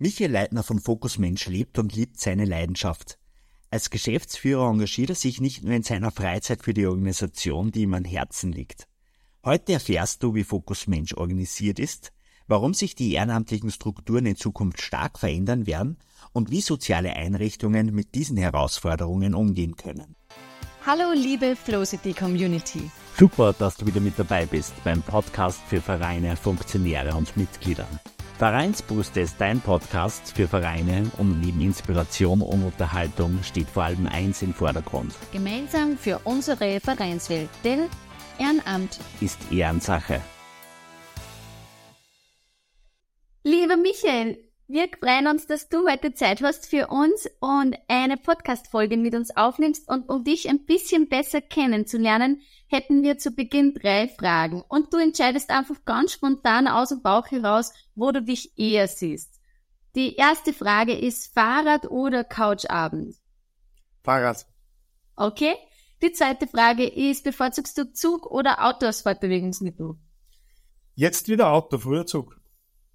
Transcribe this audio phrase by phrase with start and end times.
[0.00, 3.18] Michael Leitner von Fokus Mensch lebt und liebt seine Leidenschaft.
[3.68, 7.94] Als Geschäftsführer engagiert er sich nicht nur in seiner Freizeit für die Organisation, die ihm
[7.94, 8.86] an Herzen liegt.
[9.44, 12.12] Heute erfährst du, wie Fokus Mensch organisiert ist,
[12.46, 15.98] warum sich die ehrenamtlichen Strukturen in Zukunft stark verändern werden
[16.32, 20.14] und wie soziale Einrichtungen mit diesen Herausforderungen umgehen können.
[20.86, 22.88] Hallo liebe Flowcity Community.
[23.18, 27.88] Super, dass du wieder mit dabei bist beim Podcast für Vereine, Funktionäre und Mitglieder.
[28.38, 34.42] Vereinsboost ist dein Podcast für Vereine und neben Inspiration und Unterhaltung steht vor allem eins
[34.42, 35.12] im Vordergrund.
[35.32, 37.88] Gemeinsam für unsere Vereinswelt, denn
[38.38, 40.20] Ehrenamt ist Ehrensache.
[43.42, 44.38] Lieber Michael,
[44.70, 49.34] wir freuen uns, dass du heute Zeit hast für uns und eine Podcast-Folge mit uns
[49.34, 54.92] aufnimmst und um dich ein bisschen besser kennenzulernen, hätten wir zu Beginn drei Fragen und
[54.92, 59.40] du entscheidest einfach ganz spontan aus dem Bauch heraus, wo du dich eher siehst.
[59.94, 63.16] Die erste Frage ist Fahrrad oder Couchabend?
[64.04, 64.46] Fahrrad.
[65.16, 65.54] Okay.
[66.02, 69.94] Die zweite Frage ist, bevorzugst du Zug oder Auto als Fortbewegungsmittel?
[70.94, 72.38] Jetzt wieder Auto, früher Zug.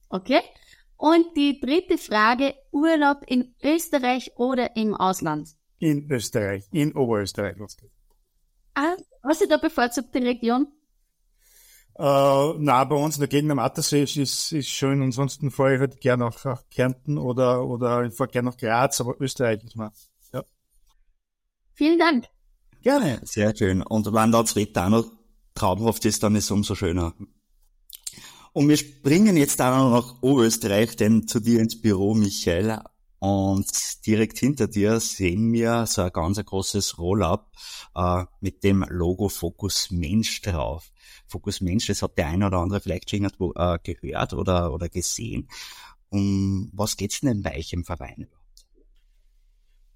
[0.09, 0.41] Okay.
[0.97, 5.49] Und die dritte Frage, Urlaub in Österreich oder im Ausland?
[5.79, 7.57] In Österreich, in Oberösterreich.
[8.75, 10.67] Ah, hast du da bevorzugte Region?
[11.95, 15.01] Äh, na, bei uns in der Gegend am Attersee ist, ist schön.
[15.01, 18.99] Ansonsten fahre ich halt gerne nach, nach Kärnten oder, oder ich fahre gerne nach Graz,
[18.99, 19.91] aber Österreich ist mal.
[20.33, 20.43] Ja.
[21.73, 22.25] Vielen Dank.
[22.81, 23.19] Gerne.
[23.23, 23.83] Sehr schön.
[23.83, 25.05] Und wenn da das Wetter auch noch
[25.53, 27.13] traumhaft ist, dann ist es umso schöner.
[28.53, 32.79] Und wir springen jetzt auch nach Oberösterreich, denn zu dir ins Büro, Michael.
[33.17, 33.65] Und
[34.05, 37.51] direkt hinter dir sehen wir so ein ganz ein großes Roll-up
[37.95, 40.91] äh, mit dem Logo Fokus Mensch drauf.
[41.25, 44.87] Fokus Mensch, das hat der eine oder andere vielleicht schon irgendwo äh, gehört oder, oder
[44.87, 45.47] gesehen.
[46.09, 48.67] Um was geht's denn bei euch im Verein überhaupt?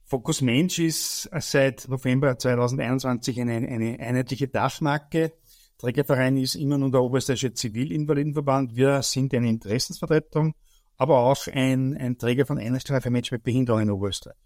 [0.05, 5.33] Fokus Mensch ist seit November 2021 eine, eine einheitliche Dachmarke
[5.77, 8.76] Trägerverein ist immer nur der Oberösterreichische Zivilinvalidenverband.
[8.76, 10.55] Wir sind eine Interessensvertretung,
[10.98, 14.38] aber auch ein, ein Träger von Einrichtungen für Menschen mit Behinderung in Oberösterreich.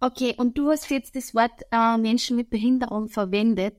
[0.00, 3.76] Okay, und du hast jetzt das Wort äh, Menschen mit Behinderung verwendet.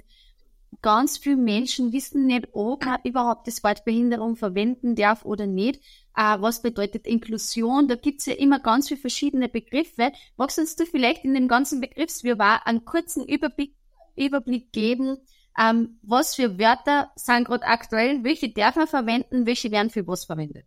[0.81, 5.81] Ganz viele Menschen wissen nicht, ob man überhaupt das Wort Behinderung verwenden darf oder nicht.
[6.15, 7.89] Äh, was bedeutet Inklusion?
[7.89, 10.13] Da gibt's ja immer ganz viele verschiedene Begriffe.
[10.37, 13.75] Magst du vielleicht in dem ganzen Begriffswirrwarr einen kurzen Überblick,
[14.15, 15.17] Überblick geben,
[15.59, 20.25] ähm, was für Wörter sind gerade aktuell, welche darf man verwenden, welche werden für was
[20.25, 20.65] verwendet?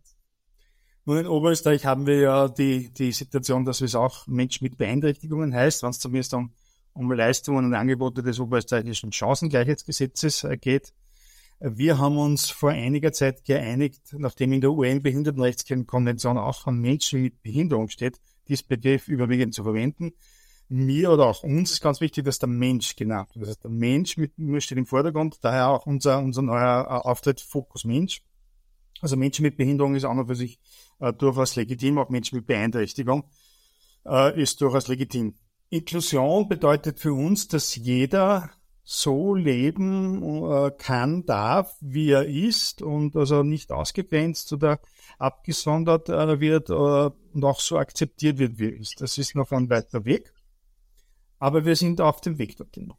[1.05, 5.53] Nun, in Oberösterreich haben wir ja die, die Situation, dass es auch Menschen mit Beeinträchtigungen
[5.53, 6.51] heißt, wenn es zumindest um,
[6.93, 10.93] um Leistungen und Angebote des oberösterreichischen Chancengleichheitsgesetzes äh, geht.
[11.59, 17.41] Wir haben uns vor einiger Zeit geeinigt, nachdem in der UN-Behindertenrechtskonvention auch von Menschen mit
[17.41, 20.13] Behinderung steht, dies Begriff überwiegend zu verwenden
[20.69, 23.43] mir oder auch uns ist ganz wichtig, dass der Mensch genannt wird.
[23.43, 24.33] Das heißt, der Mensch mit,
[24.63, 28.21] steht im Vordergrund, daher auch unser, unser neuer äh, Auftritt Fokus Mensch.
[29.01, 30.59] Also Menschen mit Behinderung ist auch noch für sich
[30.99, 33.29] äh, durchaus legitim, auch Menschen mit Beeinträchtigung
[34.07, 35.35] äh, ist durchaus legitim.
[35.69, 38.51] Inklusion bedeutet für uns, dass jeder
[38.83, 44.79] so leben äh, kann, darf, wie er ist und also nicht ausgegrenzt oder
[45.19, 49.01] abgesondert äh, wird äh, und auch so akzeptiert wird, wie er ist.
[49.01, 50.31] Das ist noch ein weiter Weg
[51.39, 52.93] aber wir sind auf dem Weg dorthin.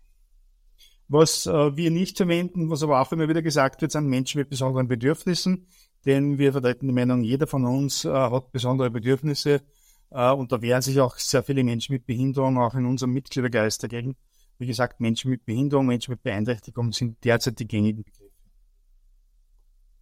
[1.08, 4.50] Was äh, wir nicht verwenden, was aber auch immer wieder gesagt wird, sind Menschen mit
[4.50, 5.66] besonderen Bedürfnissen,
[6.04, 9.62] denn wir vertreten die Meinung, jeder von uns äh, hat besondere Bedürfnisse
[10.10, 13.82] äh, und da wehren sich auch sehr viele Menschen mit Behinderung auch in unserem Mitgliedergeist
[13.82, 14.16] dagegen.
[14.58, 18.28] Wie gesagt, Menschen mit Behinderung, Menschen mit Beeinträchtigung sind derzeit die gängigen Begriffe.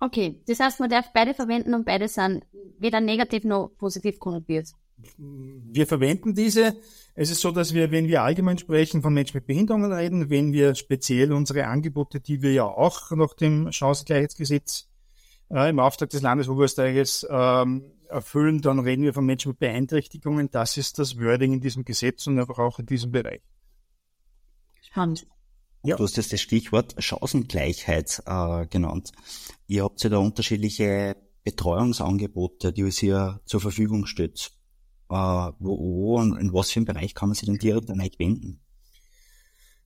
[0.00, 2.44] Okay, das heißt, man darf beide verwenden und beide sind
[2.78, 4.72] weder negativ noch positiv konnotiert.
[5.18, 6.76] Wir verwenden diese.
[7.14, 10.52] Es ist so, dass wir, wenn wir allgemein sprechen, von Menschen mit Behinderungen reden, wenn
[10.52, 14.88] wir speziell unsere Angebote, die wir ja auch nach dem Chancengleichheitsgesetz
[15.50, 20.50] äh, im Auftrag des Landes Oberösterreichs ähm, erfüllen, dann reden wir von Menschen mit Beeinträchtigungen.
[20.50, 23.42] Das ist das Wording in diesem Gesetz und einfach auch in diesem Bereich.
[24.80, 25.26] Spannend.
[25.84, 25.96] Ja.
[25.96, 29.12] Du hast jetzt das Stichwort Chancengleichheit äh, genannt.
[29.66, 34.55] Ihr habt ja da unterschiedliche Betreuungsangebote, die es hier zur Verfügung steht
[35.10, 38.18] äh, wo, und in was für einem Bereich kann man sich denn direkt an euch
[38.18, 38.60] wenden?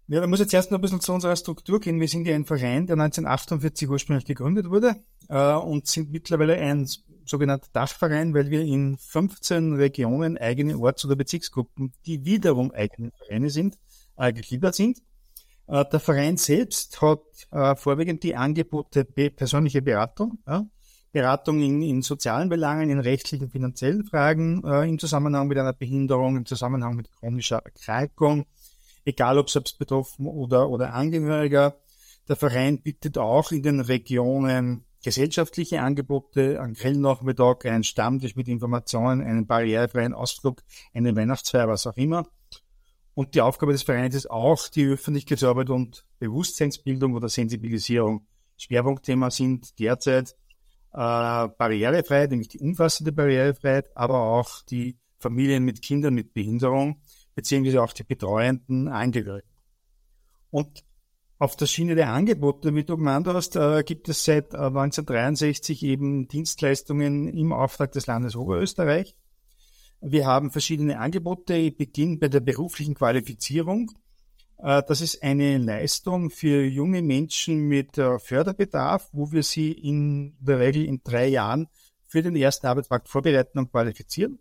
[0.09, 2.01] Ja, da muss jetzt erst noch ein bisschen zu unserer Struktur gehen.
[2.01, 4.97] Wir sind ja ein Verein, der 1948 ursprünglich gegründet wurde
[5.29, 6.89] äh, und sind mittlerweile ein
[7.25, 13.51] sogenannter Dachverein, weil wir in 15 Regionen eigene Orts- oder Bezirksgruppen, die wiederum eigene Vereine
[13.51, 13.79] sind,
[14.17, 14.99] äh, gegliedert sind.
[15.69, 17.21] Äh, der Verein selbst hat
[17.53, 20.67] äh, vorwiegend die Angebote persönliche Beratung, ja,
[21.13, 26.37] Beratung in, in sozialen Belangen, in rechtlichen, finanziellen Fragen, äh, im Zusammenhang mit einer Behinderung,
[26.37, 28.47] im Zusammenhang mit chronischer Erkrankung,
[29.05, 31.77] egal ob selbst betroffen oder, oder Angehöriger.
[32.29, 39.23] Der Verein bietet auch in den Regionen gesellschaftliche Angebote, an Grillnachmittag, einen Stammtisch mit Informationen,
[39.23, 42.29] einen barrierefreien Ausflug, eine Weihnachtsfeier, was auch immer.
[43.15, 48.27] Und die Aufgabe des Vereins ist auch die Öffentlichkeitsarbeit und Bewusstseinsbildung oder Sensibilisierung.
[48.57, 50.37] Schwerpunktthema sind derzeit
[50.93, 57.01] Barrierefreiheit, nämlich die umfassende Barrierefreiheit, aber auch die Familien mit Kindern mit Behinderung,
[57.35, 59.49] beziehungsweise auch die betreuenden Angehörigen.
[60.51, 60.85] Und
[61.39, 67.29] auf der Schiene der Angebote, gemeint hast, äh, gibt es seit äh, 1963 eben Dienstleistungen
[67.29, 69.17] im Auftrag des Landes Oberösterreich.
[70.03, 71.55] Wir haben verschiedene Angebote.
[71.55, 73.91] Ich beginne bei der beruflichen Qualifizierung.
[74.63, 80.37] Äh, das ist eine Leistung für junge Menschen mit äh, Förderbedarf, wo wir sie in
[80.41, 81.69] der Regel in drei Jahren
[82.07, 84.39] für den ersten Arbeitsmarkt vorbereiten und qualifizieren.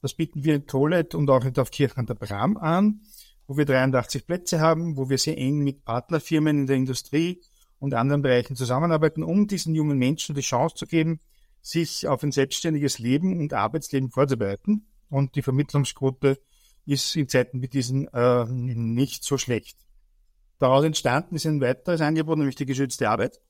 [0.00, 3.00] Das bieten wir in Tolet und auch in Dorfkirchen an der Bram an,
[3.46, 7.42] wo wir 83 Plätze haben, wo wir sehr eng mit Partnerfirmen in der Industrie
[7.80, 11.20] und anderen Bereichen zusammenarbeiten, um diesen jungen Menschen die Chance zu geben,
[11.60, 14.86] sich auf ein selbstständiges Leben und Arbeitsleben vorzubereiten.
[15.10, 16.38] Und die Vermittlungsquote
[16.88, 19.78] ist in Zeiten wie diesen äh, nicht so schlecht.
[20.58, 23.40] Daraus entstanden ist ein weiteres Angebot, nämlich die geschützte Arbeit.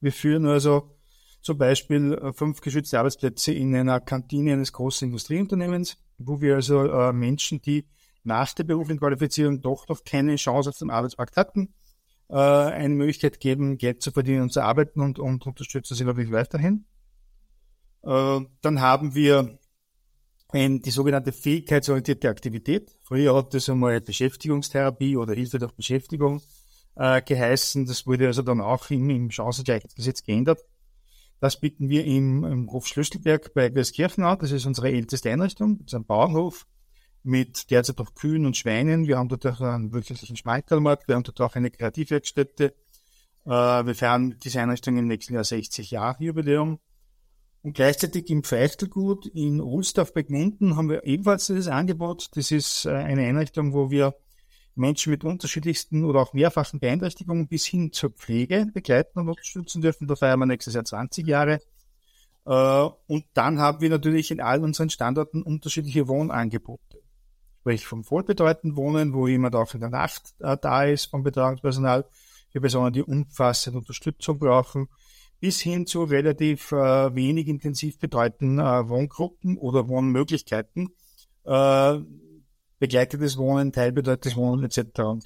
[0.00, 0.96] Wir führen also
[1.42, 6.84] zum Beispiel äh, fünf geschützte Arbeitsplätze in einer Kantine eines großen Industrieunternehmens, wo wir also
[6.84, 7.86] äh, Menschen, die
[8.24, 11.74] nach der beruflichen Qualifizierung doch noch keine Chance auf dem Arbeitsmarkt hatten,
[12.28, 16.32] äh, eine Möglichkeit geben, Geld zu verdienen und zu arbeiten und, und unterstützen sie natürlich
[16.32, 16.86] weiterhin.
[18.02, 19.58] Äh, dann haben wir
[20.52, 22.94] ein, die sogenannte fähigkeitsorientierte Aktivität.
[23.02, 26.42] Früher hat das einmal Beschäftigungstherapie oder Hilfe durch Beschäftigung
[26.96, 27.86] äh, geheißen.
[27.86, 30.60] Das wurde also dann auch im, im Chancengleichheitsgesetz geändert.
[31.40, 34.38] Das bieten wir im, im Hof Schlüsselberg bei Gerskirchen an.
[34.38, 35.78] Das ist unsere älteste Einrichtung.
[35.78, 36.66] Das ist ein Bauernhof
[37.22, 39.06] mit derzeit auch Kühen und Schweinen.
[39.06, 41.08] Wir haben dort auch einen wirklichen Schmalkalmarkt.
[41.08, 42.74] Wir haben dort auch eine Kreativwerkstätte.
[43.46, 46.78] Äh, wir feiern diese Einrichtung im nächsten Jahr 60 Jahre Jubiläum.
[47.62, 52.28] Und gleichzeitig im Feichtelgut in Ohlsdorf bei Gmunden haben wir ebenfalls dieses Angebot.
[52.34, 54.14] Das ist äh, eine Einrichtung, wo wir
[54.74, 60.06] Menschen mit unterschiedlichsten oder auch mehrfachen Beeinträchtigungen bis hin zur Pflege begleiten und unterstützen dürfen.
[60.06, 61.60] Da feiern wir nächstes Jahr 20 Jahre.
[62.46, 67.02] Äh, und dann haben wir natürlich in allen unseren Standorten unterschiedliche Wohnangebote.
[67.60, 72.06] Sprich vom vollbedeutenden Wohnen, wo jemand auch in der Nacht äh, da ist vom Betreuungspersonal,
[72.50, 74.88] für Personen, die umfassende Unterstützung brauchen,
[75.40, 80.90] bis hin zu relativ äh, wenig intensiv betreuten äh, Wohngruppen oder Wohnmöglichkeiten,
[81.44, 81.98] äh,
[82.78, 85.00] begleitetes Wohnen, teilbetreutes Wohnen etc.
[85.00, 85.24] Und,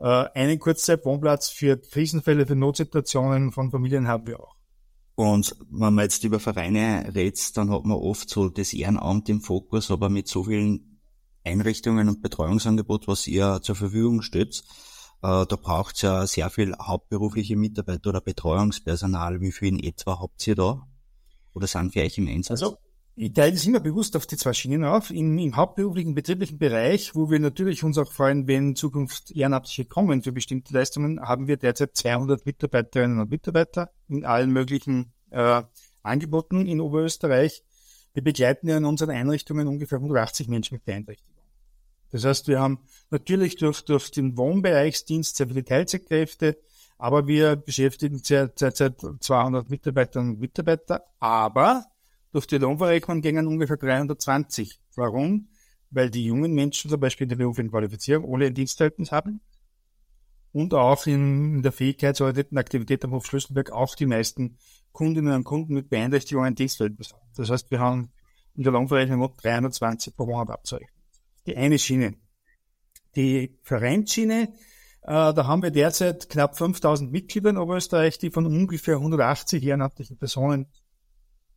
[0.00, 0.04] äh,
[0.34, 4.56] einen Kurzzeitwohnplatz für Krisenfälle, für Notsituationen von Familien haben wir auch.
[5.14, 9.42] Und wenn man jetzt über Vereine redet, dann hat man oft so das Ehrenamt im
[9.42, 10.98] Fokus, aber mit so vielen
[11.44, 14.89] Einrichtungen und Betreuungsangebot, was ihr zur Verfügung stellt, äh,
[15.20, 19.40] da braucht es ja sehr viel hauptberufliche Mitarbeiter oder Betreuungspersonal.
[19.40, 20.86] Wie viel in etwa habt ihr da?
[21.52, 22.62] Oder sind wir euch im Einsatz?
[22.62, 22.78] Also,
[23.16, 25.10] ich teile das immer bewusst auf die zwei Schienen auf.
[25.10, 29.84] Im, Im, hauptberuflichen betrieblichen Bereich, wo wir natürlich uns auch freuen, wenn in Zukunft Ehrenamtliche
[29.84, 35.62] kommen für bestimmte Leistungen, haben wir derzeit 200 Mitarbeiterinnen und Mitarbeiter in allen möglichen äh,
[36.02, 37.62] Angeboten in Oberösterreich.
[38.14, 41.29] Wir begleiten ja in unseren Einrichtungen ungefähr 180 Menschen mit Beeinträchtigung.
[42.10, 46.58] Das heißt, wir haben natürlich durch, durch den Wohnbereichsdienst sehr viele Teilzeitkräfte,
[46.98, 51.86] aber wir beschäftigen derzeit 200 Mitarbeiterinnen und Mitarbeiter, aber
[52.32, 54.80] durch die Lohnverrechnung gingen ungefähr 320.
[54.96, 55.48] Warum?
[55.90, 59.40] Weil die jungen Menschen zum Beispiel in der beruflichen Qualifizierung alle ein Dienstverhältnis haben
[60.52, 64.58] und auch in der fähigkeitsorientierten Aktivität am Hof Schlüsselberg auch die meisten
[64.92, 67.22] Kundinnen und Kunden mit Beeinträchtigungen ein Dienstverhältnis haben.
[67.36, 68.10] Das heißt, wir haben
[68.54, 70.99] in der Lohnverrechnung 320 pro Monat abzeichnen
[71.46, 72.14] die eine Schiene.
[73.16, 74.52] Die Vereinsschiene,
[75.02, 80.18] äh, da haben wir derzeit knapp 5000 Mitglieder in Oberösterreich, die von ungefähr 180 ehrenamtlichen
[80.18, 80.66] Personen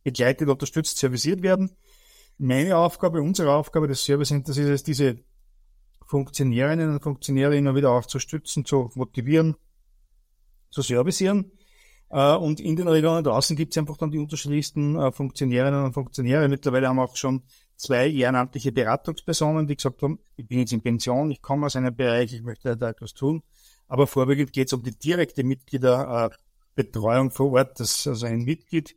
[0.02, 1.76] begleitet, unterstützt, serviciert werden.
[2.38, 5.20] Meine Aufgabe, unsere Aufgabe des Service Centers ist es, diese
[6.06, 9.56] Funktionärinnen und Funktionäre immer wieder auch zu stützen, zu motivieren,
[10.70, 11.52] zu servicieren.
[12.10, 15.92] Äh, und in den Regionen draußen gibt es einfach dann die unterschiedlichsten äh, Funktionärinnen und
[15.92, 16.48] Funktionäre.
[16.48, 17.42] Mittlerweile haben wir auch schon
[17.76, 21.94] zwei ehrenamtliche Beratungspersonen, die gesagt haben, ich bin jetzt in Pension, ich komme aus einem
[21.94, 23.42] Bereich, ich möchte da etwas tun.
[23.88, 28.96] Aber vorwiegend geht es um die direkte Mitgliederbetreuung vor Ort, dass also ein Mitglied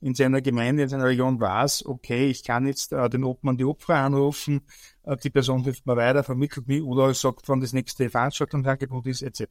[0.00, 3.64] in seiner Gemeinde, in seiner Region weiß, okay, ich kann jetzt äh, den Obmann, die
[3.64, 4.62] Opfer anrufen,
[5.04, 9.22] äh, die Person hilft mir weiter, vermittelt mich oder sagt, wann das nächste Veranstaltungsangebot ist,
[9.22, 9.44] etc.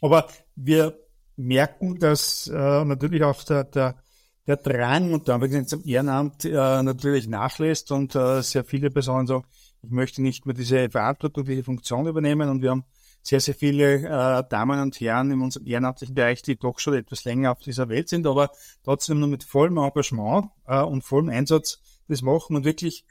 [0.00, 0.98] Aber wir
[1.36, 4.01] merken, dass äh, natürlich auch der, der
[4.46, 9.44] der Drang und dann zum Ehrenamt äh, natürlich nachlässt und äh, sehr viele Personen sagen,
[9.82, 12.84] ich möchte nicht mehr diese Verantwortung, diese Funktion übernehmen und wir haben
[13.22, 17.24] sehr, sehr viele äh, Damen und Herren in unserem ehrenamtlichen Bereich, die doch schon etwas
[17.24, 18.50] länger auf dieser Welt sind, aber
[18.82, 23.04] trotzdem nur mit vollem Engagement äh, und vollem Einsatz das machen und wirklich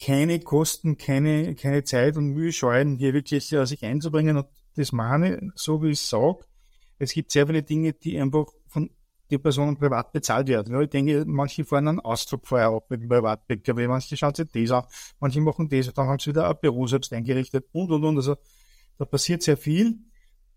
[0.00, 4.36] keine Kosten, keine, keine Zeit und Mühe scheuen, hier wirklich äh, sich einzubringen.
[4.36, 4.46] Und
[4.76, 6.44] das meine, so wie ich sage,
[6.98, 8.90] es gibt sehr viele Dinge, die einfach von
[9.30, 10.80] den Personen privat bezahlt werden.
[10.80, 14.70] Ich denke, manche fahren einen Ausdruck vorher ab mit dem Privatbäcker, manche schauen sich das
[14.70, 14.84] an,
[15.20, 18.16] manche machen das, dann haben sie wieder ein Büro selbst eingerichtet und, und, und.
[18.16, 18.36] Also
[18.98, 19.98] da passiert sehr viel.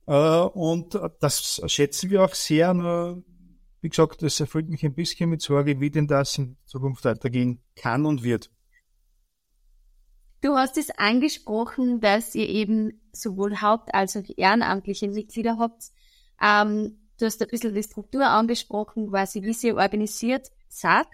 [0.08, 2.74] Äh, und das schätzen wir auch sehr.
[2.74, 3.24] Nur,
[3.82, 7.62] wie gesagt, das erfüllt mich ein bisschen mit Sorge, wie denn das in Zukunft weitergehen
[7.76, 8.52] kann und wird.
[10.42, 15.92] Du hast es angesprochen, dass ihr eben sowohl Haupt- als auch ehrenamtliche Mitglieder habt.
[16.42, 21.08] Ähm, du hast ein bisschen die Struktur angesprochen, quasi wie sie organisiert seid.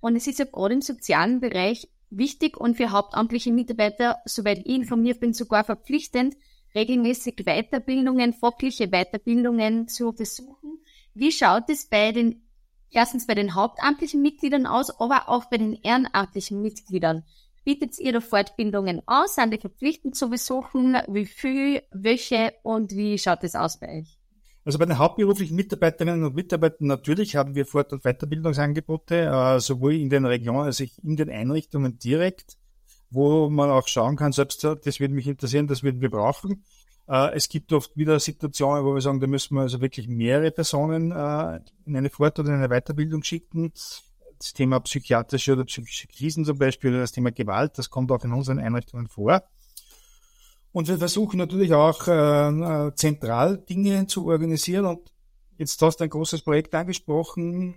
[0.00, 4.74] Und es ist ja gerade im sozialen Bereich wichtig und für hauptamtliche Mitarbeiter, soweit ich
[4.74, 6.36] informiert bin, sogar verpflichtend,
[6.74, 10.78] regelmäßig Weiterbildungen, fachliche Weiterbildungen zu besuchen.
[11.14, 12.42] Wie schaut es bei den,
[12.90, 17.24] erstens bei den hauptamtlichen Mitgliedern aus, aber auch bei den ehrenamtlichen Mitgliedern?
[17.64, 19.36] Bietet ihr da Fortbildungen aus?
[19.36, 20.98] Sind die verpflichtend zu besuchen?
[21.08, 24.18] Wie viel, welche und wie schaut es aus bei euch?
[24.64, 29.94] Also bei den hauptberuflichen Mitarbeiterinnen und Mitarbeitern natürlich haben wir Fort- und Weiterbildungsangebote, äh, sowohl
[29.94, 32.56] in den Regionen als auch in den Einrichtungen direkt,
[33.10, 36.64] wo man auch schauen kann, selbst das würde mich interessieren, das würden wir brauchen.
[37.08, 40.50] Äh, es gibt oft wieder Situationen, wo wir sagen, da müssen wir also wirklich mehrere
[40.50, 43.72] Personen äh, in eine Fort- oder in eine Weiterbildung schicken
[44.38, 48.24] das Thema psychiatrische oder psychische Krisen zum Beispiel oder das Thema Gewalt, das kommt auch
[48.24, 49.42] in unseren Einrichtungen vor.
[50.74, 54.86] Und wir versuchen natürlich auch äh, äh, zentral Dinge zu organisieren.
[54.86, 55.12] Und
[55.56, 57.76] jetzt hast du ein großes Projekt angesprochen,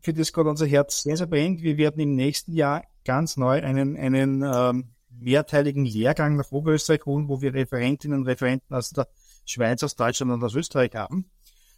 [0.00, 1.62] für das gerade unser Herz sehr, sehr brennt.
[1.62, 7.28] Wir werden im nächsten Jahr ganz neu einen, einen ähm, mehrteiligen Lehrgang nach Oberösterreich holen,
[7.28, 9.08] wo wir Referentinnen und Referenten aus der
[9.44, 11.28] Schweiz, aus Deutschland und aus Österreich haben.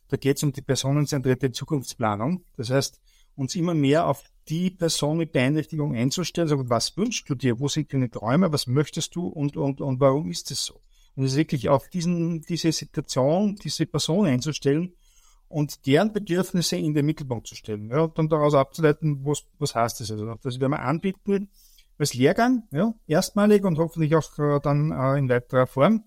[0.09, 2.45] Da geht es um die personenzentrierte Zukunftsplanung.
[2.59, 3.01] Das heißt,
[3.39, 7.69] uns immer mehr auf die Person mit Beeinträchtigung einzustellen, sagen, was wünschst du dir, wo
[7.69, 10.81] sind deine Träume, was möchtest du und, und, und warum ist es so?
[11.15, 14.95] Und es ist wirklich auf diesen, diese Situation, diese Person einzustellen
[15.49, 17.91] und deren Bedürfnisse in den Mittelpunkt zu stellen.
[17.91, 20.35] Ja, und dann daraus abzuleiten, was, was heißt das also.
[20.43, 21.49] Das werden wir anbieten
[21.97, 26.05] als Lehrgang, ja, erstmalig und hoffentlich auch äh, dann äh, in weiterer Form.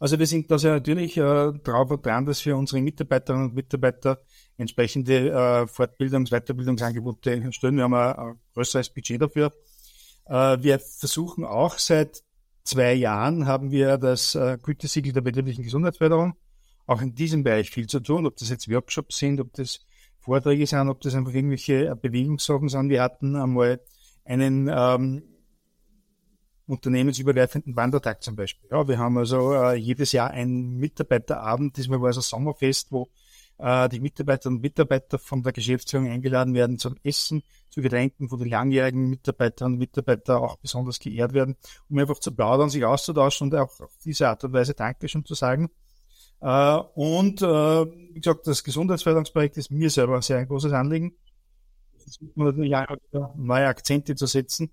[0.00, 3.54] Also wir sind da sehr natürlich äh, drauf und dran, dass wir unsere Mitarbeiterinnen und
[3.54, 4.20] Mitarbeiter
[4.62, 7.76] entsprechende äh, Fortbildungs-, Weiterbildungsangebote stellen.
[7.76, 9.52] Wir haben ein, größeres Budget dafür.
[10.26, 12.22] Äh, wir versuchen auch seit
[12.64, 16.34] zwei Jahren haben wir das äh, Gütesiegel der betrieblichen Gesundheitsförderung.
[16.86, 19.80] Auch in diesem Bereich viel zu tun, ob das jetzt Workshops sind, ob das
[20.18, 22.88] Vorträge sind, ob das einfach irgendwelche äh, Bewegungssachen sind.
[22.88, 23.80] Wir hatten einmal
[24.24, 25.22] einen ähm,
[26.66, 28.68] unternehmensübergreifenden Wandertag zum Beispiel.
[28.70, 33.08] Ja, wir haben also äh, jedes Jahr einen Mitarbeiterabend, diesmal war es ein Sommerfest, wo
[33.58, 38.36] äh, die Mitarbeiterinnen und Mitarbeiter von der Geschäftsführung eingeladen werden zum Essen, zu Getränken, wo
[38.36, 41.56] die langjährigen Mitarbeiterinnen und Mitarbeiter auch besonders geehrt werden,
[41.88, 45.34] um einfach zu plaudern, sich auszutauschen und auch auf diese Art und Weise Dankeschön zu
[45.34, 45.70] sagen.
[46.40, 51.16] Äh, und äh, wie gesagt, das Gesundheitsförderungsprojekt ist mir selber sehr ein großes Anliegen.
[52.34, 54.72] Neue Akzente zu setzen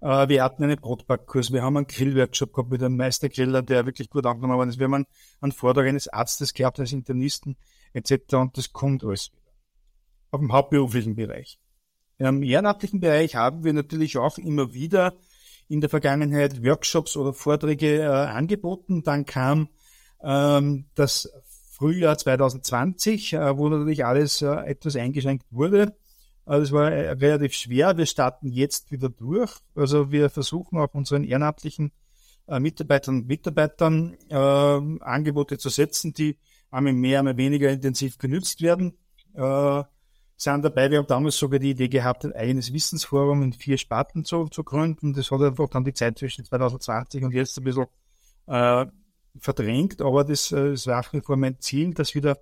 [0.00, 4.08] äh, wir hatten einen Brotbackkurs, wir haben einen Grillworkshop gehabt mit einem Meistergriller, der wirklich
[4.10, 4.78] gut angenommen worden ist.
[4.78, 5.06] Wir haben
[5.40, 7.56] einen Vortrag eines Arztes gehabt, eines Internisten
[7.92, 8.34] etc.
[8.34, 9.52] Und das kommt alles wieder.
[10.30, 11.58] Auf dem hauptberuflichen Bereich.
[12.18, 15.14] Im ehrenamtlichen Bereich haben wir natürlich auch immer wieder
[15.68, 19.02] in der Vergangenheit Workshops oder Vorträge äh, angeboten.
[19.02, 19.68] Dann kam
[20.22, 21.30] ähm, das
[21.70, 25.96] Frühjahr 2020, äh, wo natürlich alles äh, etwas eingeschränkt wurde.
[26.44, 27.96] Also es war äh, relativ schwer.
[27.96, 29.52] Wir starten jetzt wieder durch.
[29.74, 31.92] Also wir versuchen auch unseren ehrenamtlichen
[32.48, 36.36] äh, Mitarbeitern und Mitarbeitern äh, Angebote zu setzen, die
[36.70, 38.94] einmal mehr, einmal weniger intensiv genützt werden.
[39.34, 39.82] Äh,
[40.36, 44.24] sind dabei, wir haben damals sogar die Idee gehabt, ein eigenes Wissensforum in vier Sparten
[44.24, 45.12] zu, zu gründen.
[45.12, 47.86] Das hat einfach dann die Zeit zwischen 2020 und jetzt ein bisschen
[48.46, 48.86] äh,
[49.38, 52.38] verdrängt, aber das, äh, das war nach vor mein Ziel, das wieder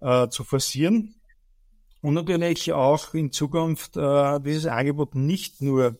[0.00, 1.14] äh, zu forcieren.
[2.00, 5.98] Und natürlich auch in Zukunft äh, dieses Angebot nicht nur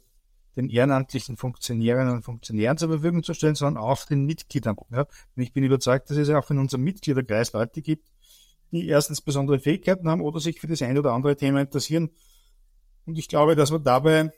[0.57, 4.77] den ehrenamtlichen Funktionärinnen und Funktionären zur Verfügung zu stellen, sondern auch den Mitgliedern.
[4.91, 5.01] Ja.
[5.01, 8.09] Und ich bin überzeugt, dass es auch in unserem Mitgliederkreis Leute gibt,
[8.71, 12.11] die erstens besondere Fähigkeiten haben oder sich für das eine oder andere Thema interessieren.
[13.07, 14.31] Und ich glaube, dass wir dabei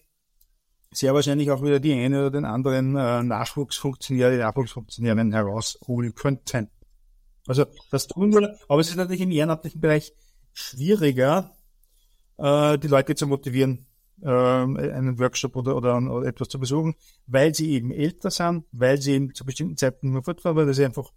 [0.92, 6.71] sehr wahrscheinlich auch wieder die eine oder den anderen äh, Nachwuchsfunktionär, die Nachwuchsfunktionärin herausholen könnten.
[7.47, 10.12] Also das tun wir, aber es ist natürlich im ehrenamtlichen Bereich
[10.52, 11.52] schwieriger,
[12.38, 13.87] äh, die Leute zu motivieren,
[14.25, 16.95] äh, einen Workshop oder, oder, oder etwas zu besuchen,
[17.26, 20.85] weil sie eben älter sind, weil sie eben zu bestimmten Zeiten nur fortfahren, weil sie
[20.85, 21.12] einfach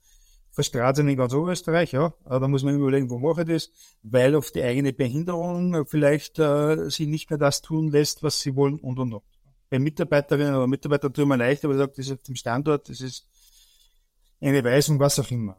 [0.52, 2.14] verstrahlt sind in ganz Oberösterreich, ja.
[2.26, 3.72] Da muss man überlegen, wo mache ich das,
[4.02, 8.56] weil auf die eigene Behinderung vielleicht äh, sie nicht mehr das tun lässt, was sie
[8.56, 9.24] wollen und und und.
[9.70, 13.02] Bei Mitarbeiterinnen oder Mitarbeitern tun wir leicht, aber sage, das ist auf dem Standort, das
[13.02, 13.28] ist
[14.42, 15.58] eine Weisung, was auch immer.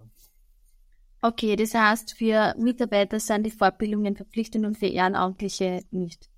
[1.20, 6.28] Okay, das heißt, für Mitarbeiter sind die Fortbildungen verpflichtend und für Ehrenamtliche nicht.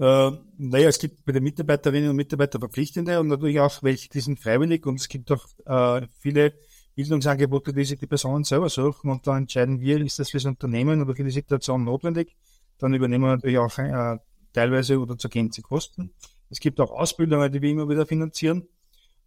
[0.00, 4.20] Äh, naja, es gibt bei den Mitarbeiterinnen und Mitarbeitern Verpflichtende und natürlich auch welche, die
[4.20, 6.54] sind freiwillig und es gibt auch äh, viele
[6.94, 10.46] Bildungsangebote, die sich die Personen selber suchen und dann entscheiden wir, ist das für das
[10.46, 12.34] Unternehmen oder für die Situation notwendig.
[12.78, 14.16] Dann übernehmen wir natürlich auch äh,
[14.54, 16.14] teilweise oder zur Gänze Kosten.
[16.48, 18.66] Es gibt auch Ausbildungen, die wir immer wieder finanzieren.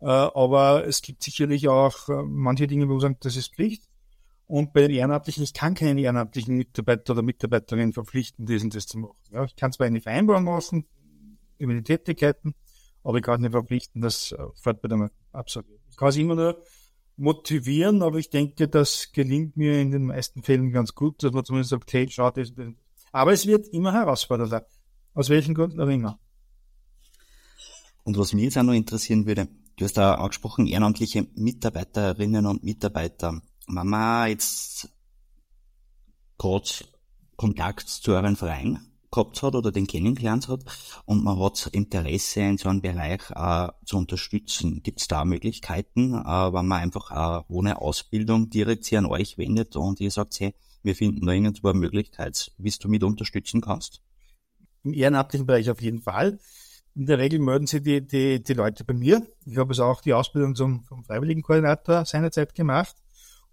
[0.01, 3.84] Äh, aber es gibt sicherlich auch äh, manche Dinge, wo wir sagen, das ist Pflicht.
[4.46, 9.00] Und bei den Ehrenamtlichen, ich kann keinen ehrenamtlichen Mitarbeiter oder Mitarbeiterin verpflichten, diesen das zu
[9.00, 9.16] machen.
[9.32, 10.86] Ja, ich kann zwar eine Vereinbarung machen
[11.58, 12.54] über die Tätigkeiten,
[13.04, 15.80] aber ich kann nicht verpflichten, das äh, Fortbildung absolvieren.
[15.90, 16.62] Ich kann es immer nur
[17.16, 21.46] motivieren, aber ich denke, das gelingt mir in den meisten Fällen ganz gut, dass man
[21.46, 22.68] zumindest sagt, hey, schau, das, das.
[23.12, 24.66] Aber es wird immer herausfordernder.
[25.14, 26.20] Aus welchen Gründen auch immer.
[28.04, 29.48] Und was mich jetzt auch noch interessieren würde,
[29.78, 33.42] du hast da angesprochen, ehrenamtliche Mitarbeiterinnen und Mitarbeiter.
[33.67, 34.89] Man jetzt
[36.38, 36.70] gerade
[37.36, 38.79] Kontakt zu euren Verein
[39.13, 40.63] gehabt hat oder den kennengelernt hat
[41.05, 44.82] und man hat Interesse in so einem Bereich äh, zu unterstützen.
[44.84, 49.38] Gibt es da Möglichkeiten, äh, wenn man einfach äh, ohne Ausbildung direkt sich an euch
[49.38, 53.62] wendet und ihr sagt, hey, wir finden da irgendwo eine Möglichkeit, wie du mit unterstützen
[53.62, 54.01] kannst?
[54.84, 56.39] Im ehrenamtlichen Bereich auf jeden Fall.
[56.96, 59.25] In der Regel melden sich die, die, die Leute bei mir.
[59.46, 62.96] Ich habe also auch die Ausbildung zum, zum Freiwilligenkoordinator seinerzeit gemacht.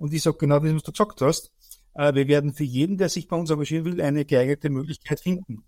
[0.01, 1.53] Und ich sage genau das, was du gesagt hast.
[1.95, 5.63] Äh, wir werden für jeden, der sich bei uns engagieren will, eine geeignete Möglichkeit finden.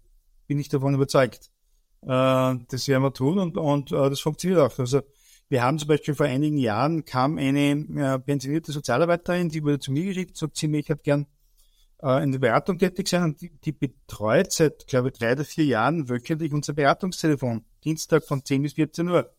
[0.47, 1.51] Bin ich davon überzeugt.
[2.03, 2.07] Äh,
[2.69, 4.79] das werden wir tun und, und äh, das funktioniert auch.
[4.79, 5.03] Also
[5.51, 9.93] wir haben zum Beispiel vor einigen Jahren kam eine äh, pensionierte Sozialarbeiterin, die wurde zu
[9.93, 11.27] mir geschickt, sagt sie, ich hätte gern
[12.05, 15.67] in der Beratung tätig sein und die, die betreut seit, glaube ich, drei oder vier
[15.67, 17.65] Jahren wöchentlich unser Beratungstelefon.
[17.85, 19.33] Dienstag von 10 bis 14 Uhr.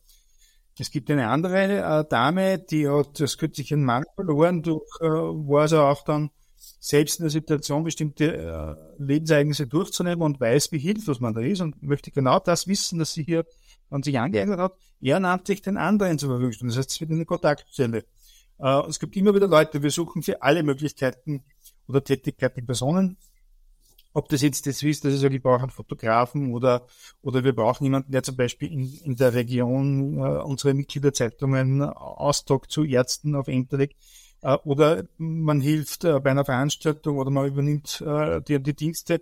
[0.80, 5.62] Es gibt eine andere äh, Dame, die hat das kürzlich Mann verloren, durch, äh, war
[5.62, 6.32] also auch dann
[6.80, 11.62] selbst in der Situation, bestimmte äh, Lebensereignisse durchzunehmen und weiß, wie hilflos man da ist
[11.62, 13.46] und möchte genau das wissen, dass sie hier
[13.90, 16.68] an sich angeeignet hat, ehrenamtlich den anderen zur Verfügung.
[16.68, 18.06] Das heißt, es wird eine Kontaktstelle.
[18.60, 21.44] Äh, es gibt immer wieder Leute, wir suchen für alle Möglichkeiten
[21.88, 23.18] oder Tätigkeiten Personen.
[24.14, 26.86] Ob das jetzt das ist, dass ich sage, ich brauche einen Fotografen oder,
[27.24, 32.72] oder wir brauchen jemanden, der zum Beispiel in, in der Region äh, unsere Mitgliederzeitungen austragt
[32.72, 33.96] zu Ärzten auf legt.
[34.42, 39.16] Äh, oder man hilft äh, bei einer Veranstaltung oder man übernimmt äh, die, die Dienste.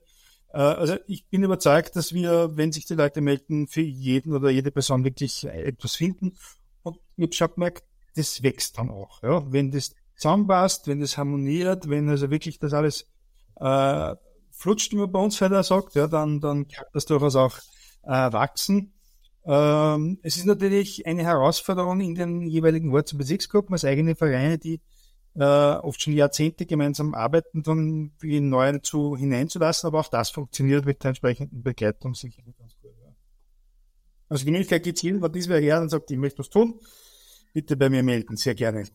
[0.54, 4.50] Äh, also ich bin überzeugt, dass wir, wenn sich die Leute melden, für jeden oder
[4.50, 6.38] jede Person wirklich etwas finden.
[6.84, 7.84] Und ich habe schon gemerkt,
[8.16, 9.24] das wächst dann auch.
[9.24, 9.50] Ja?
[9.52, 13.08] Wenn das zusammenpasst, wenn das harmoniert, wenn also wirklich das alles
[13.56, 14.16] äh,
[14.62, 17.58] flutscht, wie man bei uns weiter sagt, ja, dann, dann kann das durchaus auch
[18.04, 18.94] äh, wachsen.
[19.46, 24.58] Ähm, es ist natürlich eine Herausforderung in den jeweiligen Orts- und Bezirksgruppen als eigene Vereine,
[24.58, 24.80] die
[25.34, 30.86] äh, oft schon Jahrzehnte gemeinsam arbeiten, dann die Neuen zu hineinzulassen, aber auch das funktioniert
[30.86, 32.92] mit der entsprechenden Begleitung sicherlich ganz gut.
[33.04, 33.14] Ja.
[34.30, 36.50] Also die Möglichkeit gibt es jedem, was dies wer her und sagt, ich möchte was
[36.50, 36.80] tun,
[37.54, 38.88] bitte bei mir melden, sehr gerne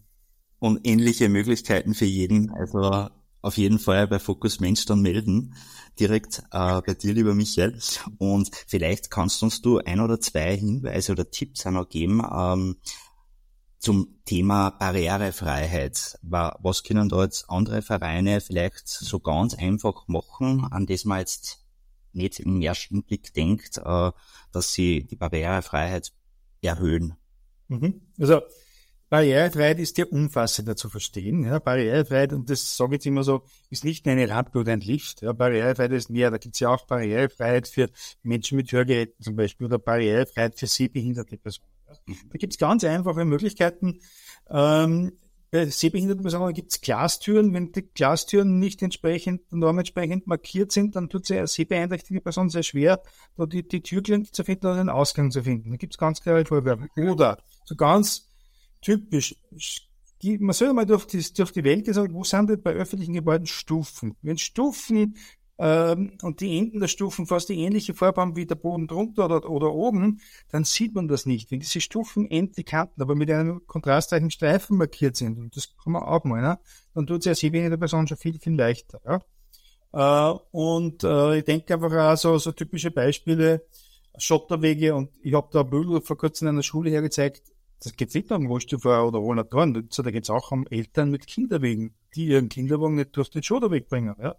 [0.59, 2.51] und ähnliche Möglichkeiten für jeden.
[2.51, 3.09] Also
[3.47, 5.55] auf jeden Fall bei Focus Mensch dann melden,
[6.01, 7.79] direkt äh, bei dir, lieber Michael.
[8.19, 12.77] Und vielleicht kannst uns du ein oder zwei Hinweise oder Tipps auch noch geben ähm,
[13.79, 16.19] zum Thema Barrierefreiheit.
[16.23, 21.65] Was können da jetzt andere Vereine vielleicht so ganz einfach machen, an das man jetzt
[22.13, 24.11] nicht im ersten Blick denkt, äh,
[24.51, 26.13] dass sie die Barrierefreiheit
[26.63, 27.15] erhöhen?
[27.69, 28.01] Mhm.
[28.19, 28.41] Also
[29.09, 31.45] Barrierefreiheit ist ja umfassender zu verstehen.
[31.45, 34.73] Ja, Barrierefreiheit, und das sage ich jetzt immer so, ist nicht nur eine Rampe oder
[34.73, 35.23] ein Lift.
[35.23, 36.31] Ja, Barrierefreiheit ist mehr.
[36.31, 37.89] Da gibt es ja auch Barrierefreiheit für
[38.23, 41.69] Menschen mit Hörgeräten zum Beispiel oder Barrierefreiheit für sehbehinderte Personen.
[42.07, 42.17] Mhm.
[42.31, 44.01] Da gibt es ganz einfache Möglichkeiten.
[44.51, 45.13] Ähm,
[45.53, 47.55] bei sehbehinderten Personen gibt es Glastüren.
[47.55, 52.65] Wenn die Glastüren nicht entsprechend, normentsprechend markiert sind, dann tut es eine sehbeeinträchtigte Person sehr
[52.65, 53.01] schwer,
[53.37, 55.71] da die, die Türklinke zu finden oder den Ausgang zu finden.
[55.71, 56.89] Da gibt es ganz klare Vorgaben.
[56.97, 58.29] Oder so ganz
[58.87, 59.35] typisch.
[60.39, 63.47] Man soll mal durch die, durch die Welt gesagt, wo sind denn bei öffentlichen Gebäuden
[63.47, 64.17] Stufen?
[64.23, 65.17] Wenn Stufen
[65.59, 69.25] ähm, und die Enden der Stufen fast die ähnliche Farbe haben wie der Boden drunter
[69.25, 70.21] oder, oder oben,
[70.51, 71.51] dann sieht man das nicht.
[71.51, 75.93] Wenn diese Stufen endlich Kanten, aber mit einem kontrastreichen Streifen markiert sind, und das kann
[75.93, 76.59] man auch mal, ne?
[76.95, 79.01] dann tut es ja sie der Person schon viel, viel leichter.
[79.05, 80.33] Ja?
[80.33, 83.67] Äh, und äh, ich denke einfach auch so, so typische Beispiele,
[84.19, 87.43] Schotterwege und ich habe da Bild vor kurzem in einer Schule hergezeigt,
[87.83, 91.95] das geht nicht um Rohstoffer oder Rollatoren, da geht es auch um Eltern mit Kinderwegen,
[92.15, 94.15] die ihren Kinderwagen nicht durch den Schotterweg bringen.
[94.19, 94.37] Ja?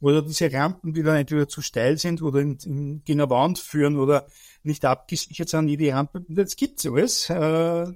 [0.00, 3.58] Oder diese Rampen, die dann entweder zu steil sind oder in, in, in eine Wand
[3.58, 4.26] führen oder
[4.62, 7.28] nicht abgesichert sind, jede Rampe, das gibt's alles.
[7.30, 7.86] Äh,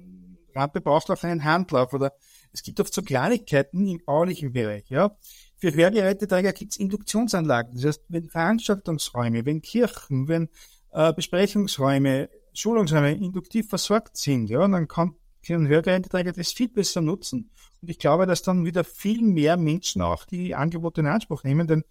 [0.53, 2.13] Rampe braucht auch einen Handlauf oder
[2.51, 4.89] es gibt oft so Kleinigkeiten im baulichen Bereich.
[4.89, 5.17] Ja?
[5.55, 7.73] Für Hörgeräteträger gibt's Induktionsanlagen.
[7.75, 10.49] Das heißt, wenn Veranstaltungsräume, wenn Kirchen, wenn
[10.91, 17.49] äh, Besprechungsräume, Schulungsräume induktiv versorgt sind, ja, dann kann, können Hörgeräteträger das viel besser nutzen.
[17.81, 21.67] Und ich glaube, dass dann wieder viel mehr Menschen auch die Angebote in Anspruch nehmen,
[21.67, 21.83] denn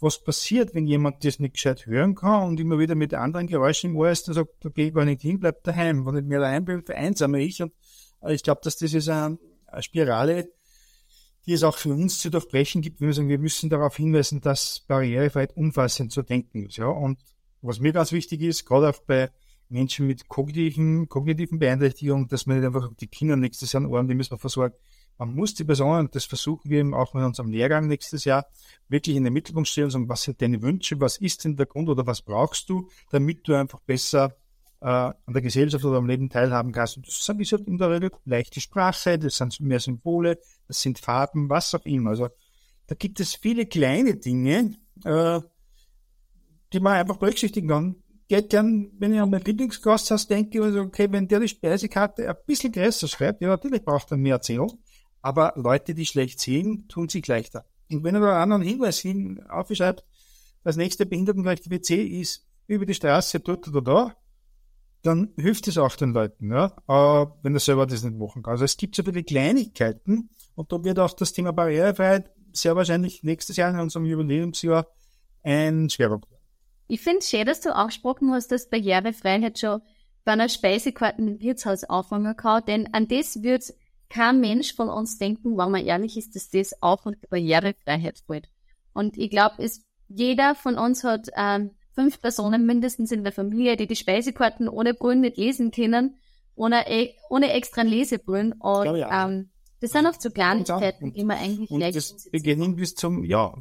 [0.00, 3.90] was passiert, wenn jemand das nicht gescheit hören kann und immer wieder mit anderen Geräuschen
[3.90, 6.06] im Ohr ist, dann sagt, da gehe ich gar nicht hin, bleib daheim.
[6.06, 7.62] Wenn ich mehr daheim bin, vereinsame ich.
[7.62, 7.72] Und
[8.22, 10.50] äh, ich glaube, dass das ist eine, eine Spirale,
[11.46, 14.40] die es auch für uns zu durchbrechen gibt, wenn wir sagen, wir müssen darauf hinweisen,
[14.40, 16.76] dass Barrierefreiheit umfassend zu denken ist.
[16.76, 16.86] Ja?
[16.86, 17.18] Und
[17.60, 19.30] was mir ganz wichtig ist, gerade auch bei
[19.70, 24.14] Menschen mit kognitiven, kognitiven Beeinträchtigungen, dass man nicht einfach die Kinder nächstes Jahr Ohren, die
[24.14, 24.74] müssen wir versorgen.
[25.18, 28.46] Man muss die Personen, das versuchen wir eben auch mit unserem Lehrgang nächstes Jahr,
[28.88, 31.66] wirklich in den Mittelpunkt stellen und sagen, was sind deine Wünsche, was ist denn der
[31.66, 34.34] Grund oder was brauchst du, damit du einfach besser
[34.80, 36.96] äh, an der Gesellschaft oder am Leben teilhaben kannst.
[36.96, 41.50] Und das ist in der Regel leichte Sprache, das sind mehr Symbole, das sind Farben,
[41.50, 42.10] was auch immer.
[42.10, 42.28] Also
[42.86, 45.40] da gibt es viele kleine Dinge, äh,
[46.72, 47.96] die man einfach berücksichtigen kann.
[48.30, 52.36] Geht gern, wenn ich an mein Lieblingsgasthaus denke, also okay, wenn der die Speisekarte ein
[52.46, 54.78] bisschen größer schreibt, ja natürlich braucht er mehr Erzählung,
[55.20, 57.64] aber Leute, die schlecht sehen, tun sich leichter.
[57.90, 60.04] Und wenn er da einen anderen Hinweis hin aufschreibt,
[60.62, 64.16] das nächste behindertengerechte WC ist über die Straße dort oder da,
[65.02, 68.52] dann hilft es auch den Leuten, ja, äh, wenn er selber das nicht machen kann.
[68.52, 73.24] Also es gibt so viele Kleinigkeiten und da wird auch das Thema Barrierefreiheit sehr wahrscheinlich
[73.24, 74.86] nächstes Jahr in unserem Jubiläumsjahr
[75.42, 76.39] ein Schwerpunkt.
[76.90, 79.80] Ich finde es schön, dass du angesprochen hast, dass Barrierefreiheit schon
[80.24, 83.62] bei einer Speisekarte im Wirtshaus anfangen kann, denn an das wird
[84.08, 88.48] kein Mensch von uns denken, wenn man ehrlich ist, dass das auch unter Barrierefreiheit fällt.
[88.92, 89.64] Und ich glaube,
[90.08, 94.92] jeder von uns hat ähm, fünf Personen mindestens in der Familie, die die Speisekarten ohne
[94.92, 96.16] Brüllen nicht lesen können,
[96.56, 98.54] ohne, e, ohne extra Lesebrüllen.
[98.54, 99.28] Und ja.
[99.28, 103.54] ähm, das sind oft so Kleinigkeiten, die man eigentlich und das beginnen bis zum, ja,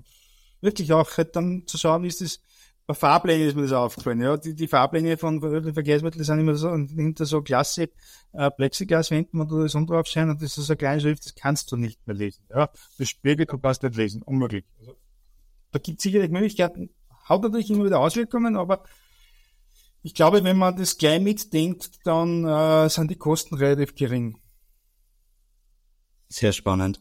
[0.61, 2.41] wirklich auch halt dann zu schauen, ist es
[2.89, 4.19] bei Fahrplänen ist mir das aufgefallen.
[4.19, 7.91] Ja, die, die Fahrpläne von öffentlichen Verkehrsmitteln sind immer so hinter so klasse
[8.33, 11.71] äh, Plexiglaswänden, du das drauf scheint und das ist so eine kleine Schrift, das kannst
[11.71, 12.43] du nicht mehr lesen.
[12.49, 14.65] Ja, das spiegelt, du kannst nicht lesen, unmöglich.
[14.79, 14.95] Also,
[15.69, 16.89] da gibt es sicherlich Möglichkeiten,
[17.25, 18.81] hat natürlich immer wieder Auswirkungen, aber
[20.01, 24.39] ich glaube, wenn man das gleich mitdenkt, dann äh, sind die Kosten relativ gering.
[26.27, 26.99] Sehr spannend.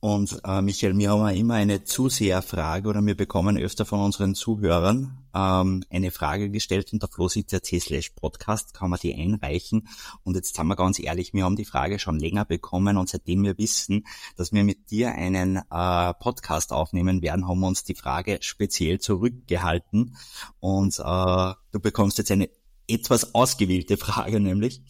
[0.00, 5.18] Und äh, Michael, wir haben immer eine Zuseherfrage oder wir bekommen öfter von unseren Zuhörern
[5.34, 9.88] ähm, eine Frage gestellt und der Flo sieht ja slash Podcast, kann man die einreichen.
[10.24, 13.42] Und jetzt sind wir ganz ehrlich, wir haben die Frage schon länger bekommen und seitdem
[13.42, 17.94] wir wissen, dass wir mit dir einen äh, Podcast aufnehmen werden, haben wir uns die
[17.94, 20.16] Frage speziell zurückgehalten.
[20.60, 22.48] Und äh, du bekommst jetzt eine
[22.88, 24.80] etwas ausgewählte Frage nämlich.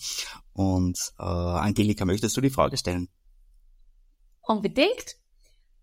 [0.53, 3.09] Und äh, Angelika, möchtest du die Frage stellen?
[4.51, 5.15] Unbedingt.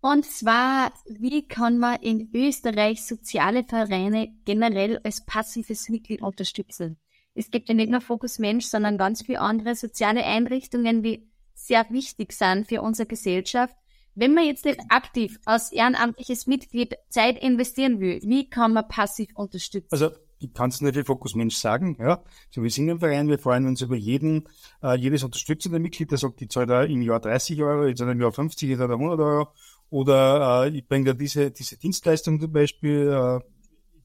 [0.02, 6.98] Und zwar, wie kann man in Österreich soziale Vereine generell als passives Mitglied unterstützen?
[7.34, 11.86] Es gibt ja nicht nur Fokus Mensch, sondern ganz viele andere soziale Einrichtungen, die sehr
[11.88, 13.74] wichtig sind für unsere Gesellschaft.
[14.14, 19.30] Wenn man jetzt nicht aktiv als ehrenamtliches Mitglied Zeit investieren will, wie kann man passiv
[19.34, 19.88] unterstützen?
[19.92, 22.22] Also ich es nicht für Fokus Mensch sagen, ja.
[22.50, 24.48] So, wir sind im Verein, wir freuen uns über jeden,
[24.82, 28.12] äh, jedes unterstützende Mitglied, der sagt, ich zahle da im Jahr 30 Euro, ich zahle
[28.12, 29.48] im Jahr 50, ich zahle 100 Euro.
[29.90, 33.40] Oder äh, ich bringe da diese, diese Dienstleistung zum Beispiel, äh,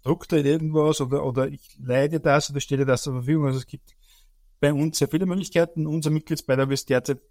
[0.03, 3.47] druck da irgendwas oder, oder ich leide das oder stelle das zur Verfügung.
[3.47, 3.95] Also es gibt
[4.59, 5.87] bei uns sehr viele Möglichkeiten.
[5.87, 7.21] Unser Mitgliedsbeitrag ist derzeit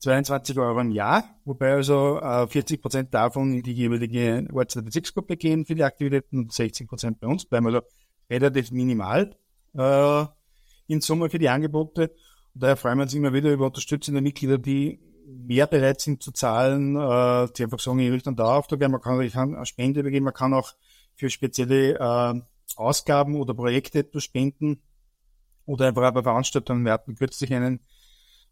[0.00, 4.84] 22 Euro im Jahr, wobei also äh, 40 Prozent davon in die jeweilige Orts- oder
[4.84, 7.66] Bezirksgruppe gehen für die Aktivitäten und 60 Prozent bei uns bleiben.
[7.66, 7.80] Also
[8.30, 9.36] relativ minimal
[9.74, 10.24] äh,
[10.86, 12.10] in Summe für die Angebote.
[12.54, 16.32] Und daher freuen wir uns immer wieder über unterstützende Mitglieder, die mehr bereit sind zu
[16.32, 20.00] zahlen, äh, die einfach sagen, ich richte einen Dauerauftrag man kann, ich kann eine Spende
[20.00, 20.72] übergeben, man kann auch
[21.14, 22.40] für spezielle äh,
[22.76, 24.80] Ausgaben oder Projekte etwas spenden
[25.66, 26.84] oder einfach bei Veranstaltungen.
[26.84, 27.80] Wir hatten kürzlich einen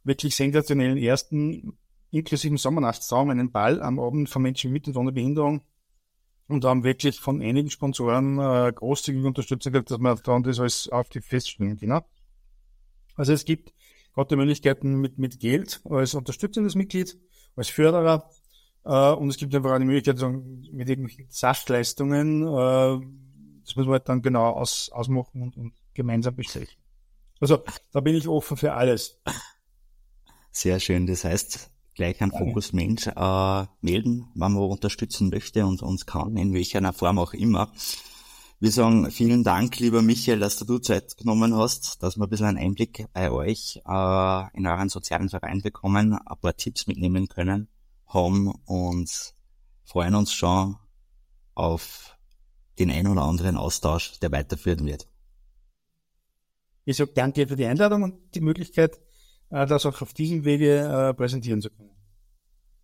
[0.05, 1.79] wirklich sensationellen ersten
[2.11, 5.63] inklusiven Sommernachtsraum, einen Ball am Abend von Menschen mit und ohne Behinderung
[6.49, 10.89] und haben wirklich von einigen Sponsoren äh, großzügig Unterstützung gekriegt, dass man dann das alles
[10.89, 12.01] auf die feststellen können.
[13.17, 13.73] Also es gibt
[14.15, 17.19] gerade die Möglichkeiten mit, mit Geld als unterstützendes Mitglied,
[17.57, 18.31] als Förderer,
[18.87, 20.21] Äh, und es gibt einfach eine Möglichkeit,
[20.73, 23.01] mit irgendwelchen Sachleistungen, äh,
[23.65, 26.77] das müssen wir halt dann genau aus, ausmachen und, und gemeinsam besprechen.
[27.41, 29.21] Also da bin ich offen für alles.
[30.53, 31.09] Sehr schön.
[31.09, 36.37] Das heißt, gleich an Fokus Mensch äh, melden, wenn man unterstützen möchte und uns kann,
[36.37, 37.73] in welcher Form auch immer.
[38.61, 42.47] Wir sagen vielen Dank, lieber Michael, dass du Zeit genommen hast, dass wir ein bisschen
[42.47, 47.69] einen Einblick bei euch äh, in euren sozialen Verein bekommen, ein paar Tipps mitnehmen können,
[48.07, 49.35] haben und
[49.85, 50.77] freuen uns schon
[51.55, 52.17] auf
[52.79, 55.09] den ein oder anderen Austausch, der weiterführen wird.
[56.85, 58.99] Ich sage danke für die Einladung und die Möglichkeit,
[59.51, 61.91] das auch auf diesem Wege äh, präsentieren zu können.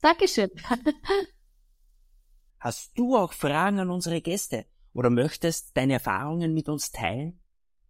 [0.00, 0.50] Dankeschön.
[2.58, 7.40] Hast du auch Fragen an unsere Gäste oder möchtest deine Erfahrungen mit uns teilen?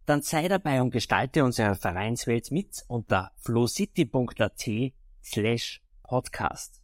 [0.05, 6.82] Dann sei dabei und gestalte unsere Vereinswelt mit unter flowcity.at slash podcast.